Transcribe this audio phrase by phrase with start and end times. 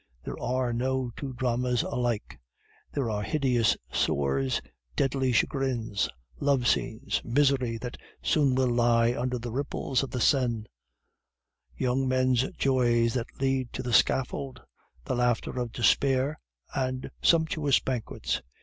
[0.23, 2.39] There are no two dramas alike:
[2.91, 4.59] there are hideous sores,
[4.95, 10.65] deadly chagrins, love scenes, misery that soon will lie under the ripples of the Seine,
[11.77, 14.59] young men's joys that lead to the scaffold,
[15.05, 16.39] the laughter of despair,
[16.73, 18.41] and sumptuous banquets.